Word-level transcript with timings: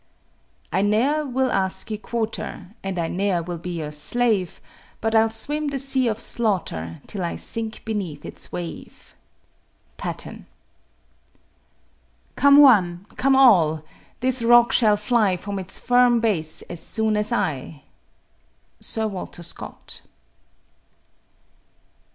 I 0.73 0.81
ne'er 0.81 1.27
will 1.27 1.51
ask 1.51 1.91
ye 1.91 1.97
quarter, 1.99 2.73
and 2.83 2.97
I 2.97 3.07
ne'er 3.07 3.43
will 3.43 3.59
be 3.59 3.69
your 3.77 3.91
slave; 3.91 4.59
But 4.99 5.13
I'll 5.13 5.29
swim 5.29 5.67
the 5.67 5.77
sea 5.77 6.07
of 6.07 6.19
slaughter, 6.19 7.01
till 7.05 7.23
I 7.23 7.35
sink 7.35 7.85
beneath 7.85 8.25
its 8.25 8.51
wave. 8.51 9.13
PATTEN. 9.97 10.47
Come 12.35 12.57
one, 12.57 13.05
come 13.15 13.35
all. 13.35 13.83
This 14.21 14.41
rock 14.41 14.71
shall 14.71 14.97
fly 14.97 15.37
From 15.37 15.59
its 15.59 15.77
firm 15.77 16.19
base 16.19 16.63
as 16.63 16.79
soon 16.81 17.15
as 17.15 17.31
I. 17.31 17.83
SIR 18.79 19.07
WALTER 19.07 19.43
SCOTT. 19.43 20.01